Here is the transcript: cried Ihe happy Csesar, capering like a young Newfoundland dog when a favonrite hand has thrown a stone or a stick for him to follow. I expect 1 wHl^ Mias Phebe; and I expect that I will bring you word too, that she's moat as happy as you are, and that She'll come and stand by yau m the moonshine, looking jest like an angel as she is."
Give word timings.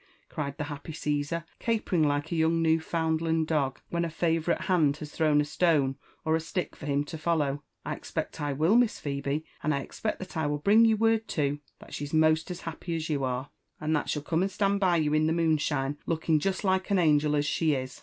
cried 0.29 0.55
Ihe 0.59 0.65
happy 0.67 0.93
Csesar, 0.93 1.43
capering 1.59 2.01
like 2.01 2.31
a 2.31 2.35
young 2.35 2.59
Newfoundland 2.59 3.45
dog 3.45 3.79
when 3.89 4.03
a 4.03 4.09
favonrite 4.09 4.61
hand 4.61 4.97
has 4.97 5.11
thrown 5.11 5.39
a 5.39 5.45
stone 5.45 5.95
or 6.25 6.35
a 6.35 6.39
stick 6.39 6.75
for 6.75 6.87
him 6.87 7.03
to 7.03 7.19
follow. 7.19 7.61
I 7.85 7.93
expect 7.93 8.39
1 8.39 8.57
wHl^ 8.57 8.79
Mias 8.79 8.99
Phebe; 8.99 9.45
and 9.61 9.75
I 9.75 9.81
expect 9.81 10.17
that 10.17 10.35
I 10.35 10.47
will 10.47 10.57
bring 10.57 10.85
you 10.85 10.97
word 10.97 11.27
too, 11.27 11.59
that 11.77 11.93
she's 11.93 12.15
moat 12.15 12.49
as 12.49 12.61
happy 12.61 12.95
as 12.95 13.09
you 13.11 13.23
are, 13.23 13.51
and 13.79 13.95
that 13.95 14.09
She'll 14.09 14.23
come 14.23 14.41
and 14.41 14.49
stand 14.49 14.79
by 14.79 14.95
yau 14.97 15.13
m 15.13 15.27
the 15.27 15.33
moonshine, 15.33 15.99
looking 16.07 16.39
jest 16.39 16.63
like 16.63 16.89
an 16.89 16.97
angel 16.97 17.35
as 17.35 17.45
she 17.45 17.75
is." 17.75 17.99